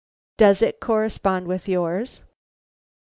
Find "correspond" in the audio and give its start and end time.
0.79-1.45